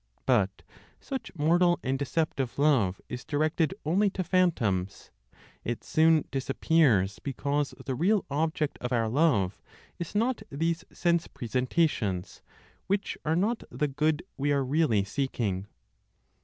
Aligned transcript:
But 0.25 0.63
such 0.99 1.29
mortal 1.35 1.79
and 1.83 1.99
deceptive 1.99 2.57
love 2.57 2.99
is 3.07 3.23
directed 3.23 3.75
only 3.85 4.09
to 4.09 4.23
phantoms; 4.23 5.11
it 5.63 5.83
soon 5.83 6.27
disappears 6.31 7.19
because 7.19 7.75
the 7.85 7.93
real 7.93 8.25
object 8.31 8.79
of 8.79 8.91
our 8.91 9.07
love 9.07 9.61
is 9.99 10.15
not 10.15 10.41
these 10.49 10.83
sense 10.91 11.27
presentations, 11.27 12.41
which 12.87 13.15
are 13.25 13.35
not 13.35 13.61
the 13.69 13.87
good 13.87 14.23
we 14.37 14.51
are 14.51 14.65
really 14.65 15.03
seeking. 15.03 15.67